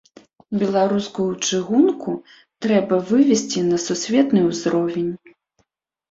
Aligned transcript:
Беларускую 0.59 1.25
чыгунку 1.47 2.13
трэба 2.65 2.95
вывесці 3.09 3.59
на 3.67 3.77
сусветны 3.83 4.41
ўзровень. 4.47 5.11